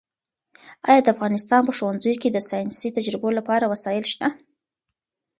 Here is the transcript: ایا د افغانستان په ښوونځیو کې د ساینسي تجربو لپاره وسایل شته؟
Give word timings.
ایا 0.89 0.99
د 1.03 1.07
افغانستان 1.15 1.61
په 1.65 1.71
ښوونځیو 1.77 2.19
کې 2.21 2.29
د 2.31 2.37
ساینسي 2.49 2.89
تجربو 2.97 3.29
لپاره 3.37 3.69
وسایل 3.73 4.05
شته؟ 4.11 4.27